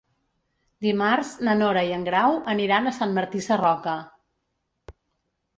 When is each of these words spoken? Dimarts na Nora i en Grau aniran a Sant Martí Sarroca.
Dimarts 0.85 1.33
na 1.49 1.53
Nora 1.59 1.83
i 1.89 1.93
en 1.97 2.07
Grau 2.09 2.37
aniran 2.55 2.87
a 2.93 2.97
Sant 3.01 3.15
Martí 3.19 3.43
Sarroca. 3.49 3.95